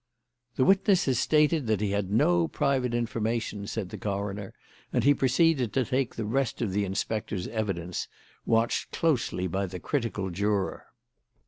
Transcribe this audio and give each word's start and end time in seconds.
"The 0.55 0.65
witness 0.65 1.05
has 1.05 1.19
stated 1.19 1.67
that 1.67 1.79
he 1.79 1.91
had 1.91 2.09
no 2.09 2.47
private 2.47 2.95
information," 2.95 3.67
said 3.67 3.89
the 3.89 3.99
coroner; 3.99 4.55
and 4.91 5.03
he 5.03 5.13
proceeded 5.13 5.73
to 5.73 5.85
take 5.85 6.15
the 6.15 6.25
rest 6.25 6.59
of 6.59 6.71
the 6.71 6.85
inspector's 6.85 7.47
evidence, 7.49 8.07
watched 8.43 8.91
closely 8.91 9.45
by 9.45 9.67
the 9.67 9.79
critical 9.79 10.31
juror. 10.31 10.87